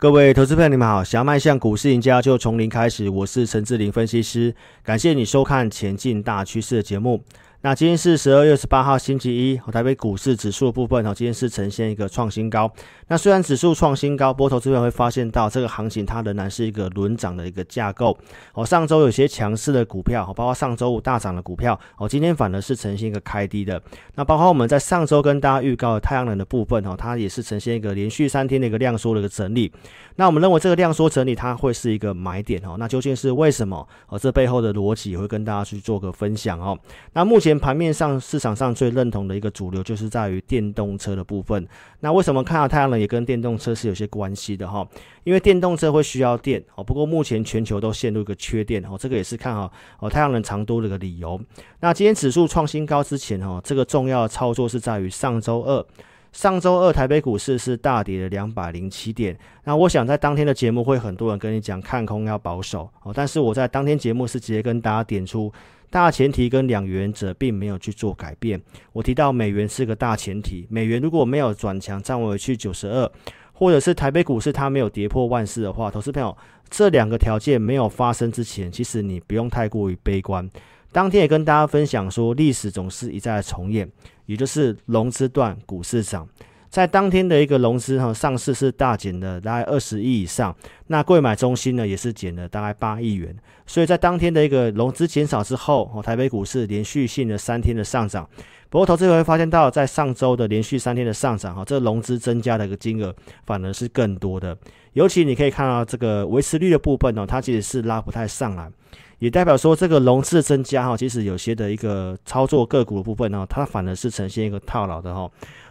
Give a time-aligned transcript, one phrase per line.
[0.00, 1.04] 各位投资朋友，你们好！
[1.04, 3.06] 想要迈向股市赢家，就从零开始。
[3.10, 7.22] 我是陈志林分析师，感谢你收看《前进大趋势》的节目。
[7.62, 12.72] 那今天是十二月十八号星期一，台北股市指数部分哈，今天是呈现一个创新高。
[13.08, 18.16] 那虽然指数创新高，不过投资会发现到这个行情它仍然是一个轮涨的一个架构。
[18.54, 23.78] 哦，上周有些强势的股票，包括上周五大涨的股票，哦，今天反而是呈现一个开低的。
[24.14, 29.70] 那包括我们在上周跟大家预告的太阳能的部分，哈，它也是呈现一个连续三天的一个量缩的一个整理。
[30.16, 32.76] 那我们认为这个量缩整理它会是一个买点哦。
[32.78, 33.86] 那究竟是为什么？
[34.08, 36.78] 哦，这背后的逻辑也会跟大家去做个分享哦。
[37.12, 37.49] 那目前。
[37.58, 41.66] 盘面上，市场上最认同的一个主流就是在于电动车的部分。
[42.00, 44.86] 那为什么看到太阳能也跟电动车是有些关系的哈？
[45.24, 46.82] 因为电动车会需要电哦。
[46.82, 51.40] 不过目前全球都陷入一个缺电哦，这个也是看好哦太阳能长多的一个理由。
[51.80, 55.84] 那今天指数创新高之前哈，这个重要的操作是在于上周二。
[56.32, 59.36] 上周二台北股市是大跌了两百零七点。
[59.64, 65.52] 那我想在当天的节目会很多人跟你讲看空要保守哦，但是我在当天节目是直接跟大家点出。
[65.90, 68.60] 大前提跟两原则并没有去做改变。
[68.92, 73.10] 我提到美元是个大前提，美元如果没有转强，站回去九十二，
[73.52, 76.36] 或者是台北股市它没有跌破万四的话，投资朋友
[76.70, 80.48] 这两个条件没有发生之前，其实你不用太过于悲观。
[80.92, 83.90] 当天也跟大家分享说，历史总是一再重演，
[84.26, 86.28] 也就是融资断，股市涨。
[86.70, 90.54] 在当天的一个融资哈，上市是大减了大概二十亿以上，
[90.86, 98.26] 那柜买中心呢也是减了大概八亿元，所以在当天的一个融资减少之后，台北股市连续性的三天的上涨。
[98.68, 103.12] 不过投资者会发现到，在上周的连续三天的上涨哈，这个融资增加的一个金额
[103.44, 104.56] 反而是更多的，
[104.92, 108.70] 尤其你可以看到这个维持率的部分呢，它其实是拉不太上来。
[109.18, 115.28] 也代表说，这个融资增加哈，其实有些的一个操作个股的部分呢，它反而是呈现一个套牢的哈。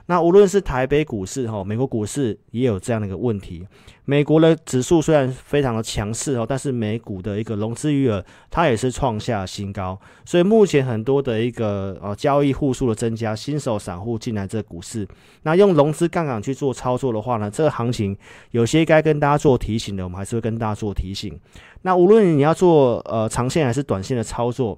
[0.10, 3.64] 那无论是台北股市哈，美国股市也有这样的一个问题。
[4.06, 10.00] 美国的指数虽然非常的强势哦，但是美股的一个融资余额它也是创下新高。
[10.26, 15.08] 所以目前很多的一个呃交易户数的增加，新手散户进来这股市，
[15.44, 18.18] 那用融资杠杆去做操作的话呢，这个行情
[18.50, 21.40] 有些该跟大家做提醒的，我们还是会跟大家做提醒。
[21.84, 24.76] 那无论你要做呃长线还是短线的操作，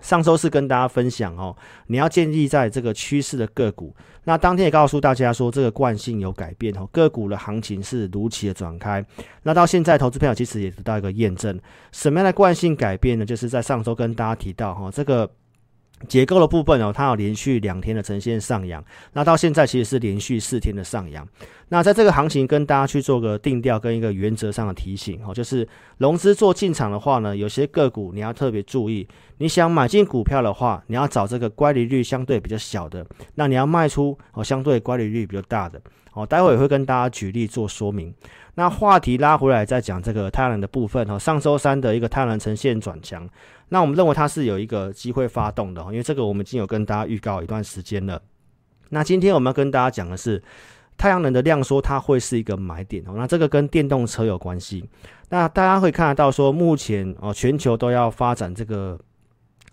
[0.00, 1.56] 上周是跟大家分享哦，
[1.86, 3.94] 你要建立在这个趋势的个股。
[4.24, 9.04] 那当天也告诉大家说，这个惯性有改变哦，个股的行情是如期的转开。
[9.42, 11.58] 那到现在，投资朋友其实也得到一个验证，
[11.92, 13.24] 什么样的惯性改变呢？
[13.24, 15.30] 就是在上周跟大家提到哈，这个。
[16.08, 18.82] 结构的部分哦，它有连续两天的呈现上扬，
[19.12, 21.28] 那到现在其实是连续四天的上扬。
[21.72, 25.66] 那在这个行情跟大家去做个定调跟一个原则上的提醒哦，就是
[25.98, 29.06] 融资做进场的话呢，有些个股你要特别注意。
[29.38, 33.04] 你想买进股票的话，你要找这个乖离率相对比较小的；
[33.36, 35.80] 那你要卖出哦，相对乖离率比较大的。
[36.12, 38.12] 哦，待会也会跟大家举例做说明。
[38.56, 43.26] 那话题拉回来再讲这个太阳能的部分哈，上周三的一个太阳能呈现转强。
[43.68, 48.20] 那我们认为它是有一个机会发动的，因为这个我们已经有跟大家预告一段时间了。
[48.88, 50.42] 那今天我们要跟大家讲的是
[51.00, 53.14] 太阳能的量缩，它会是一个买点哦。
[53.16, 54.84] 那这个跟电动车有关系。
[55.30, 59.00] 那大家会看得到说，目前哦全球都要发展这个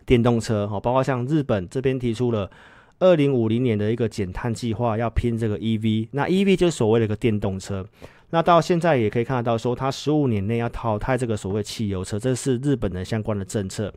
[0.06, 2.50] 电动车哦，包括像日本这边提出了
[3.00, 6.08] 二零五零年的一个减碳计划，要拼这个 EV。
[6.12, 7.86] 那 EV 就是所谓的一个电动车。
[8.30, 13.94] 那到现在也可以看得到，说它十五年内要淘汰这个所谓汽油车，这是日本的相关的政策。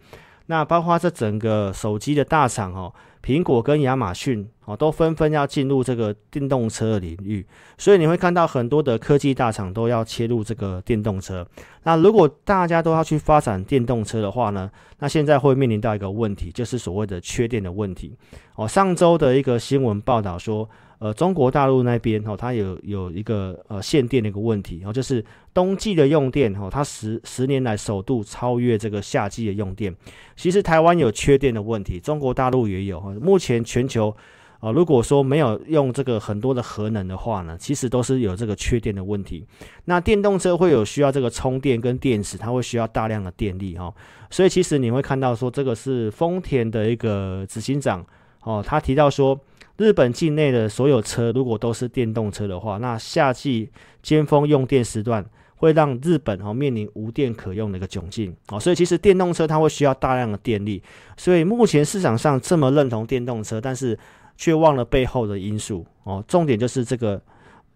[0.50, 2.92] 那包括这整个手机的大厂哦，
[3.24, 7.46] 苹果跟亚马逊哦，都纷纷要进入这个电动车领域。
[7.78, 11.46] 所以你会看到很多的科技大厂都要切入这个电动车。
[11.84, 14.68] 那如果大家都要去发展电动车的话呢，
[14.98, 18.16] 那现在会面临到一个问题，就是所谓的缺电的问题。
[18.56, 20.68] 哦，上周的一个新闻报道说。
[21.00, 25.24] 呃，中国大陆那边哦，它有有一个呃限电的一个问题，然后就是
[25.54, 29.96] 冬季的用电哦，它十十年来首度超越这个夏季的用电。
[30.36, 33.00] 其实台湾有缺电的问题，中国大陆也有。
[33.18, 34.14] 目前全球
[34.58, 39.46] 啊，如果说没有用这个很多的核能的话呢，其实都是有这个缺电的问题。
[39.86, 43.90] 那电动车会有需要这个充电跟电池，它会需要大量的电力哈。
[44.28, 48.04] 所以其实你会看到说，这个是丰田的一个执行长
[48.42, 49.40] 哦，他提到说。
[49.80, 53.70] 日本境内的所有车如果都是电动车的话，那夏季
[54.02, 55.24] 尖峰用电时段
[55.56, 60.82] 会让日本哦面临无电可用的一个窘境哦，所以其实电动车它会需要大量的电力，
[61.16, 63.98] 所以目前市场上这么认同电动车，但是
[64.36, 67.18] 却忘了背后的因素哦，重点就是这个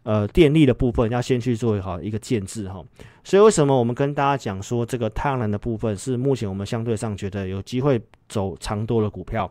[0.03, 2.85] 呃电力的部分要先去做好一个建制哈，
[3.23, 7.99] 所以为什么我们跟大家讲说这个太阳能的部分是目前我们相对上觉得有机会
[8.29, 9.50] 走长多的股票？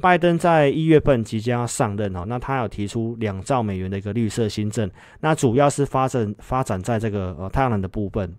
[0.00, 4.90] 拜登在一月份即将要上任哦，那他有提出两兆美元的一个绿色新政，
[5.20, 8.34] 那主要是发展发展在这个呃太阳能的部分。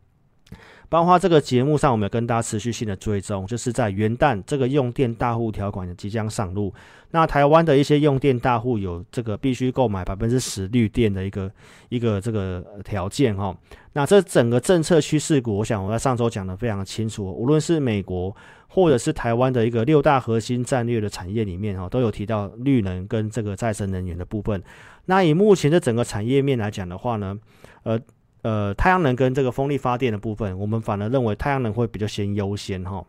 [0.90, 6.74] 包括这个节目上，我们有跟大家持续性的追踪，就是在元旦这个用电大户条款即将上路。
[7.12, 11.52] 那台湾的一些用电大户有这个必须购买百分之十绿电的一个
[11.90, 13.56] 一个这个条件哈。
[13.94, 18.36] 那这整个政策趋势股，我想我在上周讲的非常清楚，无论是美国
[18.68, 24.64] 或者是台湾的一个六大核心战略的产业里面哈，都有提到绿能跟这个再生能源的部分。
[25.06, 27.38] 那以目前的整个产业面来讲的话呢，
[27.84, 28.00] 呃。
[28.42, 33.06] 呃，太阳能跟这个风力发电的部分，我们反而认为太阳能会比较先优先哈。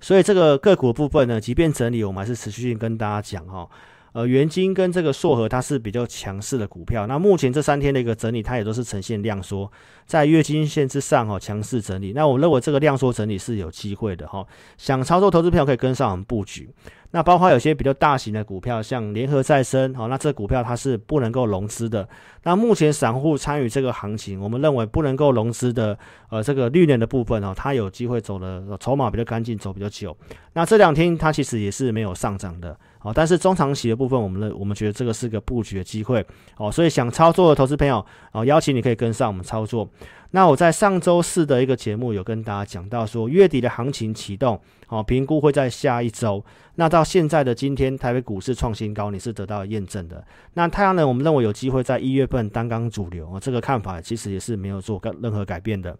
[0.00, 3.68] 所以这个个股部分呢，即便整理，我们还是持续性跟大家讲哈。
[4.12, 7.06] 呃，元晶跟这个硕和，它是比较强势的股票。
[7.06, 9.70] 那目前这三天的一个整理，它也都是呈现量缩，
[10.06, 12.12] 在月均线之上哈，强势整理。
[12.12, 14.46] 那我认为这个量缩整理是有机会的哈。
[14.76, 16.68] 想操作投资票可以跟上我们布局。
[17.14, 22.08] 那包括有些比较大型的股票，像联合再生，好，那这股票它是不能够融资的。
[22.44, 25.98] 那目前散户参与这个行情，我们认为不能够融资的，
[26.30, 30.16] 呃，这个绿能的部分哦，它有机会走的筹码比较干净，走比较久。
[30.54, 36.24] 那这两天它其实也是没有上涨的，哦，但是中长期的部分，我们的我们觉得这个是个布局的机会，
[36.56, 39.88] 哦，所以想操作的投资朋友，哦，邀请你可以跟上我们操作。
[40.32, 46.42] 那我在上周四的一个节目有跟大家讲到说，月底的行情启动，好，评估会在下一周。
[46.76, 50.24] 那到现在的今天，台北股市创新高，你是得到验证的。
[50.54, 55.94] 那太阳能，我们认为有机会在一月份担纲主流，哦，这个看法其实也是没有做任何改变的。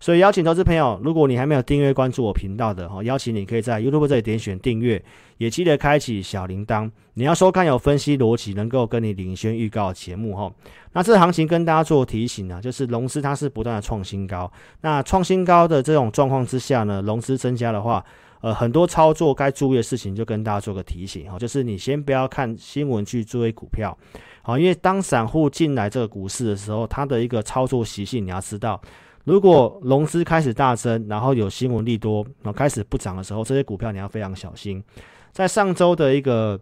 [0.00, 5.02] 所以邀请投资朋友，如果你还没有订阅关注我频道的，哦，邀请你可以在 YouTube 这里点选订阅，
[5.38, 6.90] 也记得开启小铃铛。
[7.18, 10.52] 你要收看有分析逻辑，能够跟你领先预告的节目，哈。
[10.92, 14.50] 那这行情跟大家做提醒啊，就是融资它是不断的创新高。
[14.82, 18.04] 那创新高的这种状况之下呢，融资增加的话，
[18.42, 23.96] 呃，很多操作该注意的事情就跟大家做个提醒哈，就是你先不要看新闻去追股票，
[24.42, 28.78] 好，因为当散户进来这个股市的时候，它的一个操作习性你要知道，
[29.24, 34.84] 如果融资开始大增，然后有新闻利多，然后开始不涨的时候，这些股票你要非常小心。
[35.32, 36.58] 在上周的一个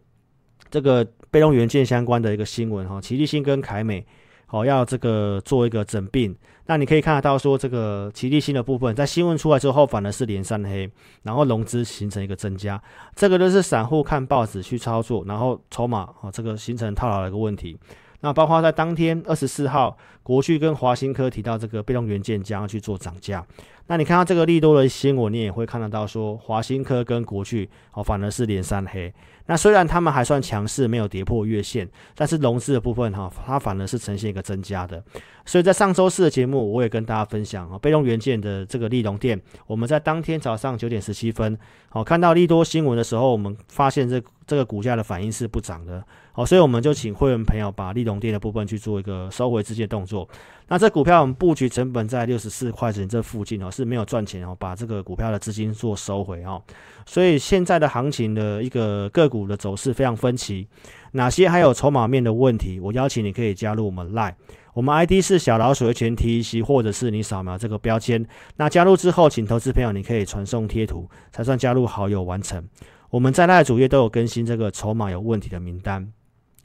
[0.74, 4.04] 这个被动元件相关的一个新闻哈，奇力新跟凯美。
[4.48, 6.32] 哦，要这个做一个整并，
[6.66, 10.88] 那你可以看得到说，这个奇力新的部分在新闻出来之后，反而是连三黑，
[11.22, 12.80] 然后融资形成一个增加，
[13.16, 17.76] 这个就是散户看报纸去操作，然后筹码哦，这个形成套牢的一个问题。
[18.20, 23.44] 那包括在当天二十四号，国巨跟华新科提到这个被动元件将要去做涨价。
[23.86, 29.12] 那你看到这个利多的新闻，你也会看得到说，华新科跟国巨哦，反而是连三黑。
[29.46, 35.04] 那虽然他们还算强势，没有跌破月线，但是融资的部分哈，它反而是呈现一个增加的。
[35.44, 41.58] 所以在上周四的节目，我也跟大家分享啊，被动元件的这个利隆电，我们在当天早上九点十七分，
[41.90, 46.02] 好看到利多新闻的时候，我们发现这这个股价的反应是不涨的，
[46.32, 50.26] 好，所以我们就请会员朋友把利隆电的部分去做一个收回资金动作。
[50.66, 56.60] 那这股票我们布局成本在六十四块钱这附近哦，是没有赚钱哦，把这个股票的资金做收回哦。
[57.04, 60.66] 所以现在的行情的一个个股的走势非常分歧，
[61.12, 62.80] 哪些还有筹码面的问题？
[62.80, 64.32] 我邀请你可以加入我们 Line，
[64.72, 68.26] 我们 ID 是小老鼠的全 TEC，或者是你扫描这个标签。
[68.56, 72.66] 那加入之后，请投资朋友你可以传送贴图，才算加入好友完成。
[73.10, 76.10] 我们在 Lie 主页都有更新这个筹码有问题的名单，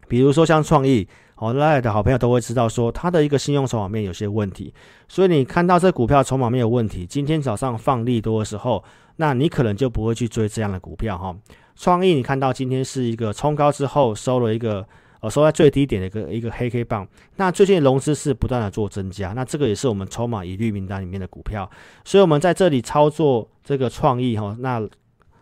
[0.08, 1.06] 比如说像创意。
[1.42, 4.74] 好，Line 的好朋友都会知道说，它的一个信用筹码面有些问题，
[5.08, 8.84] 所以你看到这股票筹码面有问题，今天早上放利多的时候，
[9.16, 11.34] 那你可能就不会去追这样的股票哈。
[11.78, 14.86] 创意你看到今天是一个冲高之后收了一个
[15.22, 21.72] 呃收在最低点的一个一个黑 K 棒，那最近融资是不断的做增加，那这个也是我们筹码疑虑名单里面的股票，
[22.04, 24.86] 所以我们在这里操作这个创意哈，那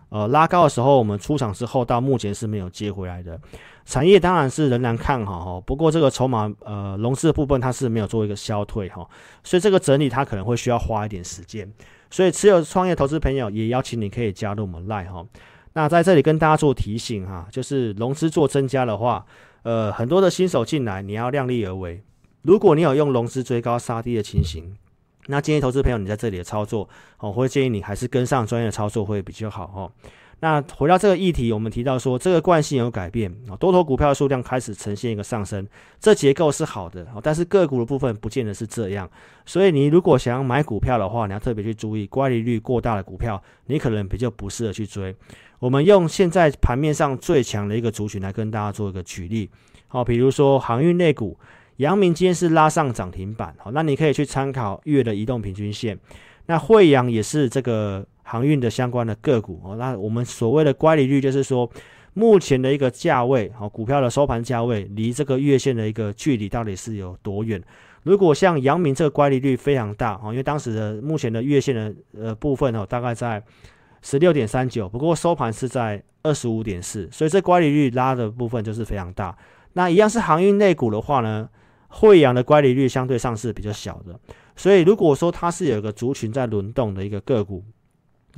[0.10, 3.41] 呃拉高的时候我们出场之后到目前是没有接回来的。
[3.88, 9.08] 产业当然是仍然看好哈，不过这个筹码呃融资的部分它是没有做一个消退哈，
[9.46, 11.72] 所以这个整理它可能会需要花一点时间，
[12.12, 15.25] 所以持有创业投资朋友也邀请你可以加入我们 Line 哈。
[15.72, 19.25] 那在这里跟大家做提醒哈，就是融资做增加的话，
[19.63, 22.03] 呃很多的新手进来你要量力而为，
[22.41, 24.75] 如果你有用融资追高杀低的情形，
[25.27, 26.89] 那建议投资朋友你在这里的操作，
[27.20, 29.89] 我会建议你还是跟上专业的操作会比较好哈。
[30.39, 35.67] 那回到这个议题，我们提到说，这个惯性有改变啊，多头股票的数量开始呈现一个上升，
[36.00, 39.10] 这结构是好的，但是个股的部分不见得是这样。
[39.48, 45.15] 所以你如果想要买股票的话，你要特别去注意，乖离率过大的股票，你可能比较不适合去追。
[45.58, 49.50] 我们用现在盘面上最强的一个族群来跟大家做一个举例，
[49.88, 51.36] 好，比如说航运类股，
[51.77, 55.98] 阳明今天是拉上涨停板，好，那你可以去参考月的移动平均线，
[56.46, 58.06] 那惠阳也是这个。
[58.29, 61.69] 航运的相关的个股哦，那我们所谓的乖离率就是说，
[62.13, 67.63] 目前的一个价位，哦，股票的收盘价位离这个月线的一个距离到底是有多远？
[68.03, 73.41] 如果像阳明这个乖离率非常大，哦，因为当时的目前的月线的呃部分哦，大概在
[74.01, 79.34] 十六点三九，不过收盘是在二十五点四，所以这乖离率拉的部分就是非常大。
[79.72, 81.48] 那一样是航运类股的话呢，
[81.88, 84.19] 慧洋的乖离率相对上是比较小的，
[84.57, 87.63] 所以如果说它是有一个族群在轮动的一个个股。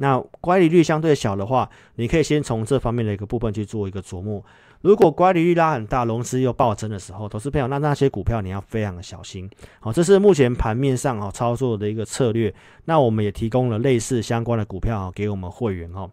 [0.01, 4.41] 那乖离率相对小的话，你可以先从这方面的一个部分去做一个琢磨。
[4.81, 9.49] 如果乖离率拉很大，融资又暴增的时候，投资朋友，那那些股票你要非常的小心。
[9.81, 12.53] 好，这是目前盘面上啊操作的一个策略。
[12.85, 16.09] 那我们也提供了类似相关的股票给我们会员哈。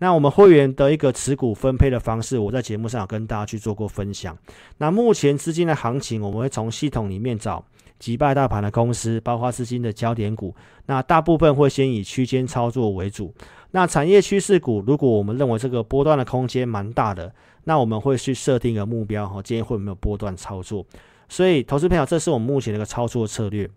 [0.00, 4.36] 那我们会员的一个持股分配的方式，我在节目上有跟大家去做过分享。
[4.76, 7.64] 那目前资金的行情，我们会从系统里面找。
[8.00, 10.52] 击败大盘的公司，包括资金的焦点股，
[10.86, 13.32] 那大部分会先以区间操作为主。
[13.70, 20.84] 那产业趋势股，如果我们认为这个波段的空间蛮大的，那我们会去设定一个目标哈，建议会有没有波段操作。
[21.28, 23.70] 所以，投资朋友，这是我们目前的一个操作策略。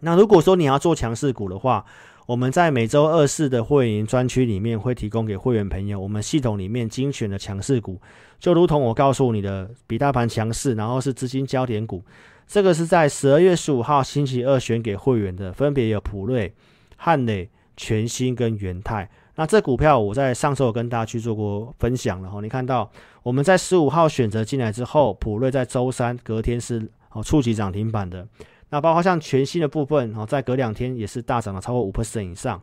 [0.00, 1.82] 那如果说你要做强势股的话，
[2.26, 7.98] 我们在每周二四的会员专区里面会提供给会员朋友，我们系统里面精选的强势股，
[8.38, 12.04] 就如同我告诉你的，比大盘强势，然后是资金焦点股。
[12.46, 16.54] 这个是在十二月十五号星期二选给会员的，分别有普瑞、
[16.96, 19.08] 汉磊、全新跟元泰。
[19.36, 22.90] 那这股票我在上周有跟大家去做过分享了哈，你看到
[23.22, 28.28] 我们在十五号选择进来之后，普瑞在周三隔天是哦触及涨停板的。
[28.68, 32.60] 那包括像全新的部分哦，在隔两天也是大涨了超过五 percent 以上。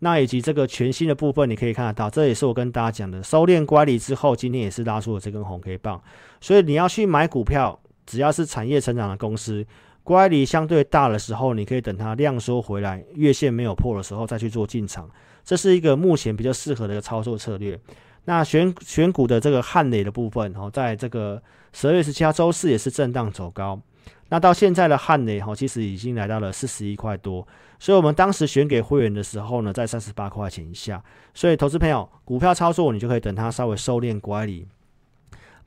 [0.00, 5.98] 那以及这个全新的部分，你可以看得到，这也是我跟大家讲的，收敛乖离之后，今天也是拉出了这根红 K 棒。
[6.38, 7.79] 所以你要去买股票。
[8.06, 9.64] 只要是产业成长的公司，
[10.02, 15.08] 乖离相对大的时候，你可以等它量缩回来，月线没有破的时候再去做进场，
[15.44, 17.78] 这是一个目前比较适合的一个操作策略。
[18.24, 21.42] 那选选股的这个汉磊的部分，哦，在这个
[21.72, 23.80] 十二月十七号周四也是震荡走高，
[24.28, 27.46] 那到现在的汉磊，哈，其实已经来到了四十一块多，
[27.78, 31.02] 所以我们当时选给会员的时候呢，在三十八块钱以下，
[31.32, 34.66] 所以投资朋友，股票操作你就可以等它稍微收敛乖离。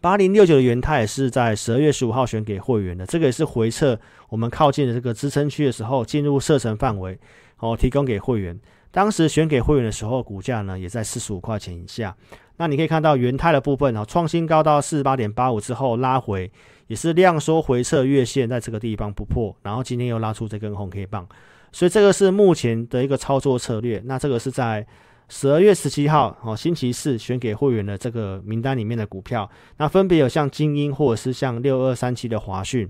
[0.04, 7.18] 八零六九的元泰是在十二月十五号选给会员的，这个也是回撤我们靠近的这个支撑区的时候进入射程范围，
[7.60, 8.60] 哦，提供给会员。
[8.92, 12.14] 当时选给会员的时候，股价呢也在四十五块钱以下。
[12.58, 16.52] 那你可以看到元泰的部分哦，创新高到四十八点八五之后拉回，
[16.88, 21.26] 也是量缩回撤月线在这个地方不破，然后今天又拉出这根红 K 棒，
[21.72, 24.02] 所以这个是目前的一个操作策略。
[24.04, 24.86] 那这个是在。
[25.30, 32.90] 十二月十七号，哦，星期四选给会员的这个名单里面的股票，那分别有像精英或者是像六二三七的华讯。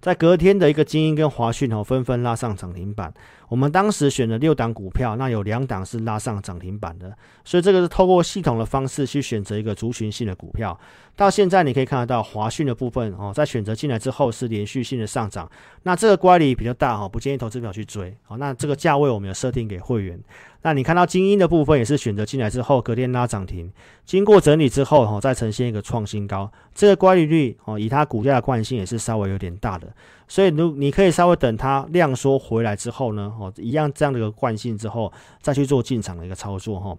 [0.00, 3.14] 在隔天的一个精英跟华讯哦，纷纷拉上涨停板。
[3.52, 10.80] 我们当时选了六档股票，那有两档是拉上涨停板的，所以这个是透过系统的方式去选择一个族群性的股票。
[11.14, 15.46] 到现在你可以看得到华讯的部分哦，在选择进来之后是连续性的上涨。
[15.82, 18.16] 那这个乖离比较大哈，不建议投资者去追。
[18.22, 20.18] 好，那这个价位我们有设定给会员。
[20.62, 23.70] 那你看到精英的部分也是选择进来之后，隔天拉涨停，
[24.06, 26.50] 经过整理之后哈，再呈现一个创新高。
[26.74, 29.94] 这个乖离率哦，以它股价的惯性也是稍微有点大的，
[30.32, 35.12] 所以如你可以稍微等它量缩回来之后呢，哦，一样这样的一个惯性之后，
[35.42, 36.96] 再去做进场的一个操作哈。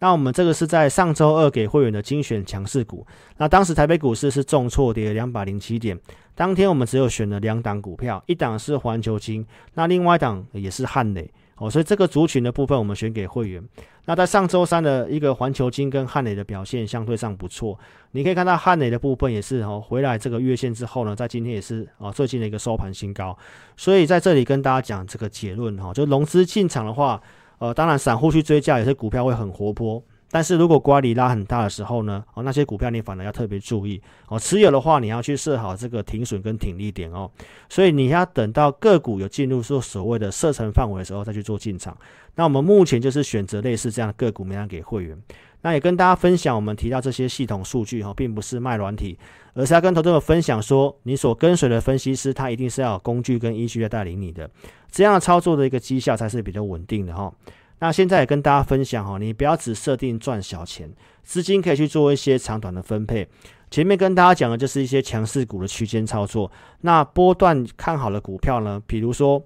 [0.00, 5.96] 那我们这个是在上周二给会员的精选强势股，那当时台北股市是重挫跌两百零七点，
[6.34, 11.30] 当天我们只有选了两档股票，一档是环球金，那另外一档也是汉磊。
[11.56, 13.62] 哦，所以这个族群的部分我们选给会员。
[14.06, 17.78] 那在上周三的一个环球金跟汉磊的表现相对上不错，
[18.10, 23.36] 你可以看到汉磊的部分也是哦，回来这个月线之后呢，在今天也是哦最近的一个收盘新高。
[23.76, 27.20] 所以在这里跟大家讲这个结论哈，就融资进场的话，
[27.58, 30.02] 呃，当然散户去追价，有些股票会很活泼。
[30.34, 34.36] 但是如果乖离拉很大的时候呢，哦，那些股票你反而要特别注意哦。
[34.36, 37.30] 持有的话，你要去设好这个停损跟停利点哦。
[37.68, 41.96] 所以你要等到个股有进入说所谓的射程范围的时候再去做进场。
[42.34, 45.16] 那我们目前就是选择类似这样的个股，没有给会员。
[45.62, 49.16] 那也跟大家分享，我们提到这些系统数据哈，并不是卖软体，
[49.54, 54.50] 而是要跟投资者分享说，你所跟随的分析师，他一定是要有工具跟依据来带领你的，
[54.90, 57.32] 这样操作的一个绩效才是比较稳定的哈。
[57.80, 60.90] 那现在也跟大家分享哈，你不要只设定赚小钱，
[61.22, 63.28] 资金可以去做一些长短的分配。
[63.70, 66.50] 前面跟大家讲的就是一些强势股的区间操作。
[66.82, 69.42] 那波段看好的股票呢，比如说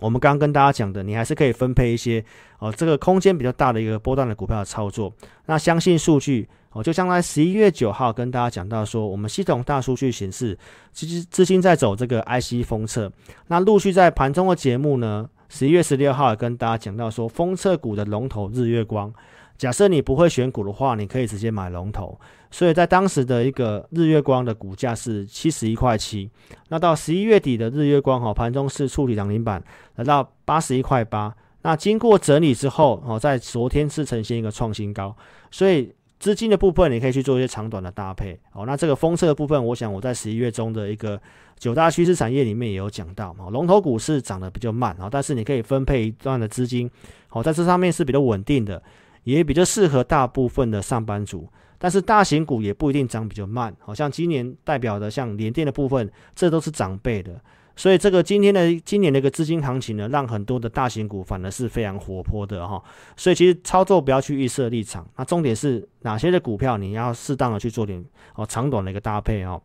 [0.00, 2.24] 我们刚刚跟大家讲的，你还是可以分配一些
[2.58, 5.14] 哦，这个空间比较大的一个波段的股票的操作。
[5.46, 10.58] 那相信数据哦，就像在十一月九号跟大家讲到说，我们系统大数据显示，
[10.92, 13.12] 资资金在走这个 IC 封测。
[13.46, 19.12] 那陆续在盘中的节目呢，十一月十六号也跟大家讲到说，封测股的龙头日月光，
[19.58, 22.18] 假设你不会选股的话，你可以直接买龙头。
[22.50, 26.30] 所以在当时的一个日月光的股价是七十一块七，
[26.70, 29.62] 那到十一月底的日月光哈，盘中是触底涨停板，
[29.96, 31.34] 来到八十一块八。
[31.60, 35.14] 那经过整理之后哦，在昨天是呈现一个创新高，
[35.50, 38.64] 所以资金的部分你可以去做一些长短的搭配哦。
[38.64, 41.20] 那这个封测的部分，我想我在十一月中的一个
[41.58, 46.88] 九大趋势产业里面也有讲到嘛，龙头股是涨得比较慢啊，但是你可以分配一段的资金，
[47.26, 48.80] 好，在这上面是比较稳定的，
[49.24, 51.48] 也比较适合大部分的上班族。
[51.76, 57.40] 但是大型股也不一定涨比较慢，好像今年代表的像联电的部分，这都是涨倍的。
[57.74, 62.82] 所以这个今天的今年的一个资金行情呢，让很多的大型股反而是非常活泼的哈。
[63.16, 69.60] 所以其实操作不要去预设立场，那重点是哪些的股票你要适当的去做点哦长短的一个搭配哦。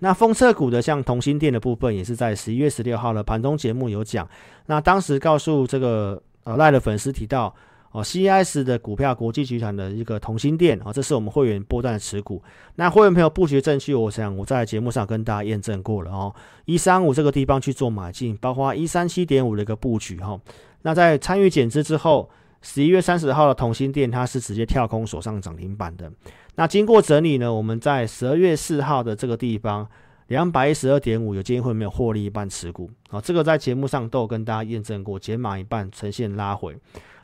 [0.00, 4.28] 那封测股的像同心电的部分，也是在十一月十六号的盘中节目有讲，
[4.66, 7.54] 那当时告诉这个呃赖的粉丝提到。
[7.98, 12.40] 哦，CIS 的股票，国际集团的一个同心电啊，这是我们会员波段的持股。
[12.76, 16.32] 那会员朋友布局证据，我想我在节目上跟大家验证过了哦。
[16.64, 20.40] 一三五这个地方去做买进，包括一三七点五的一个布局哈。
[20.82, 22.30] 那在参与减资之后，
[22.62, 26.08] 十一月三十号的同心电它是直接跳空锁上涨停板的。
[26.54, 29.84] 那经过整理呢，我们在十二月四号的这个地方
[30.28, 33.20] 两百一十二点五有机会没有获利一半持股啊？
[33.20, 36.76] 这个在节目上都有跟大家验证过，减码一半呈现拉回。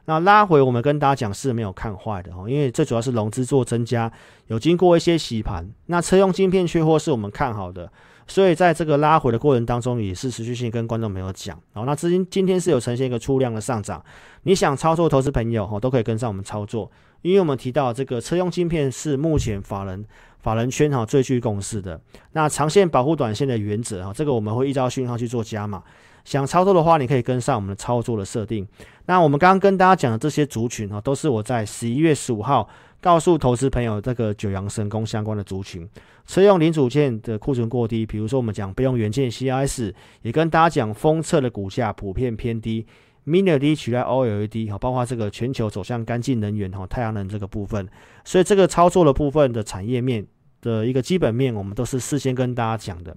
[0.06, 4.10] 那拉回，我们跟大家讲是没有看坏的哦，因为最主要是融资做增加，
[4.48, 5.66] 有经过一些洗盘。
[5.86, 7.90] 那车用晶片缺货是我们看好的，
[8.26, 11.84] 所以在这个拉回的过程当中，也是持续性跟观众朋友讲哦。
[11.86, 14.04] 那资金今天是有呈现一个出量的上涨，
[14.42, 16.90] 你想操作投资朋友哦，都可以跟上我们操作，
[17.22, 20.04] 因为我们提到这个车用晶片是目前法人
[20.40, 21.98] 法人圈哈最具共识的。
[22.32, 25.82] 那长线保护短线的原则哈，这个我们会依照讯号去做加码。
[26.24, 28.66] 想操作的话，你可以跟上我们的操作的设定。
[29.06, 32.68] 那我们刚刚跟大家讲的这些族群啊，都是我在十一月十五号
[33.00, 35.86] 告诉投资朋友这个九阳神功相关的族群。
[36.26, 42.86] 车用零组件的库存过低，比如说我们讲备用元件 CIS，也跟大家讲封测的股价普遍偏低
[43.26, 47.86] ，Mini LED 取代 OLED 哈，包括这个全球走向干净能源哈，太阳能这个部分。
[48.24, 50.26] 所以这个操作的部分的产业面
[50.62, 53.14] 的一个基本面，我们都是事先跟大家讲的。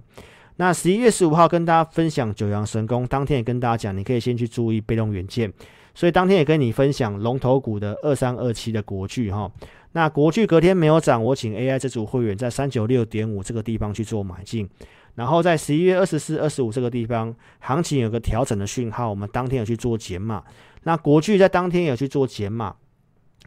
[0.60, 5.52] 那十一月十五号跟大家分享九阳神功，当天也跟大家讲，你可以先去注意被动元件。
[5.94, 9.50] 所以当天也跟你分享龙头股的二三二七的国巨哈。
[9.92, 14.68] 那国巨隔天没有涨，我请 AI 这组会员在三九六点五这个地方去做买进。
[15.14, 20.42] 然后在十一月二十四、二十五这个地方，行情有个调整的讯号，我们当天有去做减码。
[20.82, 22.74] 那国巨在当天有去做减码，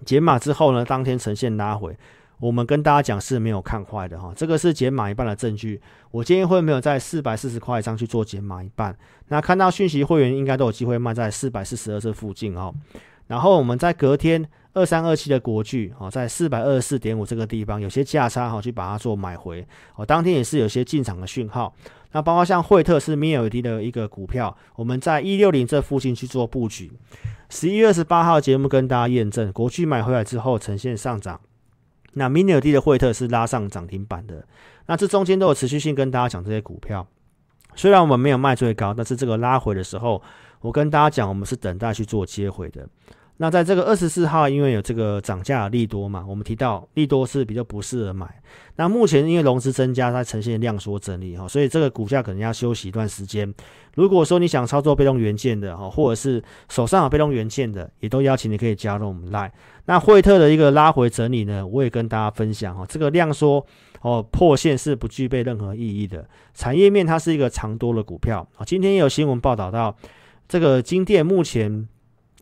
[0.05, 1.95] 减码之后呢，当天呈现拉回。
[2.41, 5.79] 我们跟大家讲是没有看坏的哈，这个是减码一半的证据。
[6.09, 8.97] 我建议会没有在四百四十块以上去做减码一半。
[9.27, 12.73] 那看到讯息会员应该都有机会卖在四百四十二这附近哦。
[13.27, 20.03] 然后我们在隔天二三二七的国巨哦，在四百二十四点五这个地方有些价差哈，去把它做买回哦。
[20.03, 21.71] 当天也是有些进场的讯号。
[22.13, 26.91] 那包括像惠特是 Mini LED 的一个股票，我们在一六零这附近去做布局。
[27.49, 31.39] 十一月二十八号节目跟大家验证，国巨买回来之后呈现上涨。
[32.13, 34.45] 那 Mini LED 的惠特是拉上涨停板的，
[34.87, 37.07] 那这中间都有持续性跟大家讲这些股票，
[37.75, 40.21] 虽然我们没有卖最高，但是这个拉回的时候，
[40.59, 42.87] 我跟大家讲，我们是等待去做接回的。
[43.41, 48.29] 那在这个二十四号，因为有这个涨价利多嘛，我们提到利多是比较不适合买。
[48.75, 53.51] 那目前因为融资增加，它呈现量缩整理哈，所以这个股价可能要休息一段时间。
[53.95, 59.49] 如果说你想操作被动元件的哈，或者是手上有被动元件的，也都邀请你可以加入我们 Line。
[59.85, 63.65] 那惠特的一个拉回整理呢，我也跟大家分享哈，这个量缩
[64.01, 66.23] 哦破线是不具备任何意义的。
[66.53, 69.95] 产业面它是一个长多的股票啊，今天也有新闻报道到
[70.47, 71.87] 这个金店目前。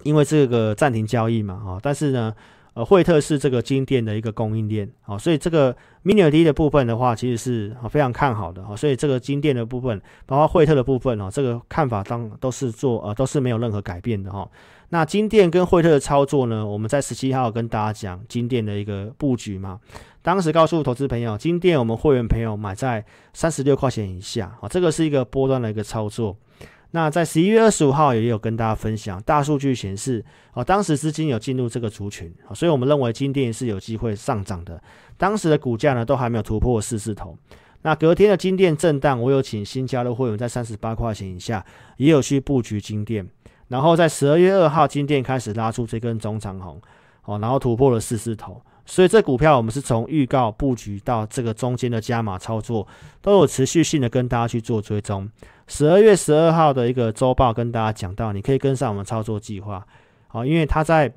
[0.04, 2.34] 因为这个暂停交易嘛，哈，但是呢，
[2.74, 14.50] 呃，惠特是这个金店的一个供应链，啊，所以这个 Mini LED 的部分的话，其实是啊非常看好的，哈，所以这个金店的部分，包括惠特的部分，哈，这个看法当都是做，呃，都是没有任何改变的，哈。
[14.92, 19.80] 那金店跟惠特的操作呢，我们在十七号跟大家讲金店的一个布局嘛，
[20.24, 26.36] 当时告诉投资朋友，金店我们会员朋友买在三十六块钱以下，啊，这个是一个波段的一个操作。
[26.92, 34.82] 那在十一月二十五号也有跟大家分享，大数据显示，哦，当时资金有进入这个族群，所以我们认为金电是有机会上涨的。
[35.16, 37.38] 当时的股价呢都还没有突破四字头。
[37.84, 41.64] 那隔天的金电震荡，我有请新加入会员在三十八块钱以下，
[41.98, 43.28] 也有去布局金电。
[43.68, 46.82] 然后在十二月二号，金电开始拉出这根中长红，
[47.26, 48.62] 哦，然后突破了四字头。
[48.90, 52.88] 所以这股票我们是从预告布局到这个中间的加码操作，
[53.22, 55.30] 都有持续性的跟大家去做追踪。
[55.68, 59.86] 十二月十二号的一个周报跟大家讲到，你可以跟上我们操作计划，
[60.28, 61.14] 好，因为它在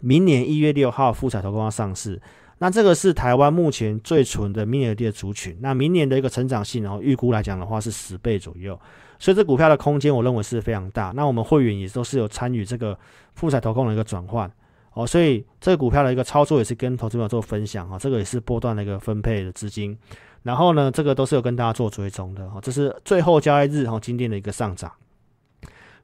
[0.00, 2.22] 明年一月六号富采投控要上市。
[2.58, 5.58] 那这个是台湾目前最纯的 Mini LED 族群。
[5.60, 8.80] 那明年的一个成长性，然后预估来讲的话是十倍左右，
[9.18, 11.12] 所以这股票的空间我认为是非常大。
[11.16, 12.96] 那我们会员也都是有参与这个
[13.34, 14.48] 富采投控的一个转换
[14.94, 17.98] 哦，所以这个股票的一个操作也是跟投资朋友做分享哈。
[17.98, 19.96] 这个也是波段的一个分配的资金，
[20.42, 22.60] 然后呢，这个都是有跟大家做追踪的哈。
[22.60, 24.92] 这是最后交易日哈，今天的一个上涨。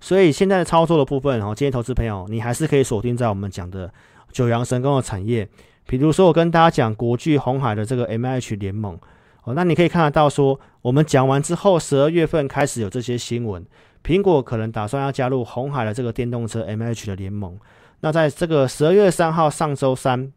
[0.01, 3.93] 所以现在的操作的部分哈，今天投资朋友你还是可以锁定在我们讲的
[4.33, 5.49] 九阳神功的产业。
[5.87, 8.99] 比如说，我跟大家讲国巨、红海的这个 MH 联盟，
[9.45, 13.67] 哦，那你可以看得到说，我们讲完之后，十二月份开始有这些新闻，
[14.05, 17.59] 苹果可能打算要加入红海的这个电动车 MH 的联盟。
[18.01, 20.33] 那在这个十二月三号上周三，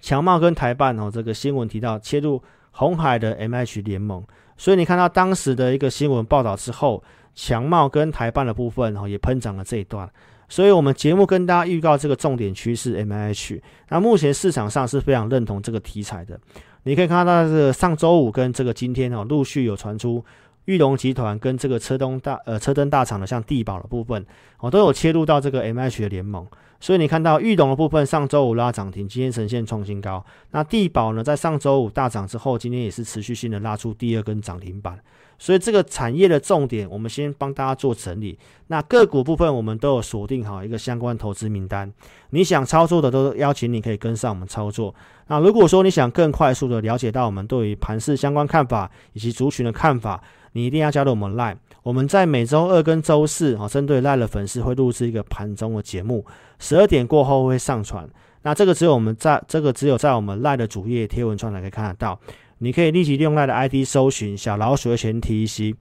[0.00, 4.24] 强茂跟台办哦，这个新闻提到切入红海的 M H 联盟，
[4.56, 7.02] 所以你看到当时的一个新闻报道之后，
[7.34, 10.08] 强茂跟台办的部分哦也喷涨了这一段。
[10.50, 13.60] 所以，我们节目跟大家预告这个重点趋势 M H
[13.90, 16.40] 那目前市场上是非常认同这个题材的。
[16.84, 20.24] 你可以看到，这个上周五跟这个今天哦，陆续有传出
[20.64, 24.24] 裕隆集团跟这个车灯大呃车灯大厂的像地宝的部分
[24.60, 26.46] 哦，都有切入到这个 M H 的联盟。
[26.80, 30.24] 所以你看到裕隆的部分上周五拉涨停，今天呈现创新高。
[30.52, 34.98] 那地宝呢，在上周五大涨之后，今天也是持续性的拉出第二根涨停板。
[35.40, 38.36] 所以这个产业的重点，我们先帮大家做整理。
[38.68, 41.92] 那个股部分，我们都有锁定好一个相关投资名单。
[42.30, 44.92] 你想操作的，都邀请你可以跟上我们操作。
[45.28, 50.20] 那如果说你想更快速的了解到我们对于盘市相关看法以及族群的看法，
[50.52, 51.56] 你一定要加入我们 Line。
[51.88, 56.22] 我们在每周二跟周四啊，针对赖的粉丝会录制一个盘中的节目，
[56.58, 58.06] 十二点过后会上传。
[58.42, 62.20] 那这个只有我们在这个只有在我们赖的主页贴文串才可以看得到。
[62.58, 65.74] 你可以立即利用赖的 ID 搜寻小老鼠的全 TEC，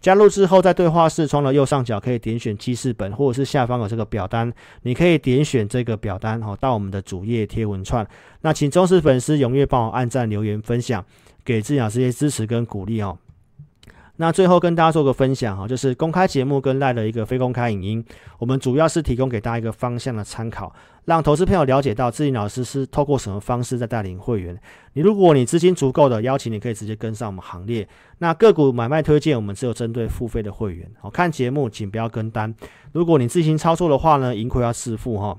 [0.00, 8.08] 加入之后在对话视窗的右上角可以点选记事本，或者是下方有这个表单，你可以点选这个表单哦，到我们的主页贴文串。
[8.40, 11.04] 那请忠实粉丝踊跃帮我按赞、留言、分享，
[11.44, 13.18] 给自己这些支持跟鼓励哦。
[14.20, 18.04] 那最后跟大家做个分享哈，就是公开节目跟 LINE 的一个非公开影音，
[18.38, 20.70] 我们主要是提供给大家一个方向的参考，
[21.06, 24.54] 让投资朋友了解到自己老师是透过什么方式在带领会员。
[24.92, 27.88] 你如果你资金足够的，邀请你可以直接跟上我们行列。
[28.18, 30.86] 那个股买卖推荐，我们只有针对付费的会员。
[31.00, 32.54] 好，看节目请不要跟单。
[32.92, 35.34] 如果你自行操作的话呢，盈亏要自负哈。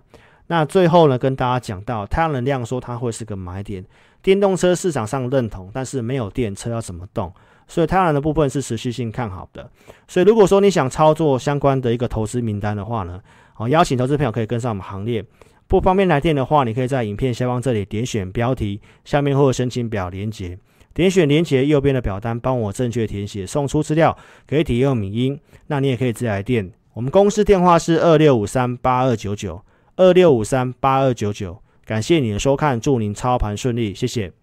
[0.47, 3.85] 那最后呢，跟大家讲到太阳能量说它会是个买点，
[4.23, 7.31] 电动车市场上认同，但是没有电车要怎么动？
[7.71, 9.71] 所以太阳能的部分是持续性看好的，
[10.05, 13.21] 所以如果说你想操作相关的一个投资名单的话呢，
[13.53, 15.23] 好，邀请投资朋友可以跟上我们行列。
[15.69, 20.59] 不方便来电的话，你可以在影片下方这里点选标题，下面会有申请表连接，
[20.93, 25.39] 点选连接右边的表单，帮我正确填写，送出资料可以体验语音。
[25.67, 29.63] 那你也可以直接来电，我们公司电话是二六五三八二九九
[29.95, 31.57] 二六五三八二九九。
[31.85, 34.40] 感谢你的收看，祝您操盘顺利，谢谢。